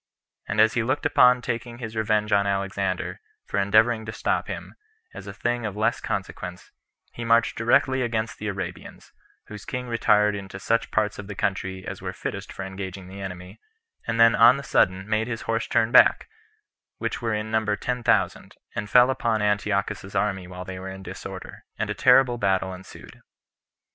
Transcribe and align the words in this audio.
And 0.47 0.59
as 0.59 0.73
he 0.73 0.81
looked 0.81 1.05
upon 1.05 1.43
taking 1.43 1.77
his 1.77 1.95
revenge 1.95 2.31
on 2.31 2.47
Alexander, 2.47 3.21
for 3.45 3.59
endeavoring 3.59 4.03
to 4.07 4.11
stop 4.11 4.47
him, 4.47 4.73
as 5.13 5.27
a 5.27 5.31
thing 5.33 5.63
of 5.63 5.77
less 5.77 6.01
consequence, 6.01 6.71
he 7.13 7.23
marched 7.23 7.55
directly 7.55 8.01
against 8.01 8.39
the 8.39 8.47
Arabians, 8.47 9.13
whose 9.45 9.63
king 9.63 9.85
retired 9.87 10.33
into 10.33 10.57
such 10.59 10.89
parts 10.89 11.19
of 11.19 11.27
the 11.27 11.35
country 11.35 11.85
as 11.85 12.01
were 12.01 12.13
fittest 12.13 12.51
for 12.51 12.65
engaging 12.65 13.09
the 13.09 13.21
enemy, 13.21 13.59
and 14.07 14.19
then 14.19 14.33
on 14.33 14.57
the 14.57 14.63
sudden 14.63 15.07
made 15.07 15.27
his 15.27 15.43
horse 15.43 15.67
turn 15.67 15.91
back, 15.91 16.27
which 16.97 17.21
were 17.21 17.35
in 17.35 17.51
number 17.51 17.75
ten 17.75 18.01
thousand, 18.01 18.55
and 18.75 18.89
fell 18.89 19.11
upon 19.11 19.43
Antiochus's 19.43 20.15
army 20.15 20.47
while 20.47 20.65
they 20.65 20.79
were 20.79 20.89
in 20.89 21.03
disorder, 21.03 21.63
and 21.77 21.91
a 21.91 21.93
terrible 21.93 22.39
battle 22.39 22.73
ensued. 22.73 23.21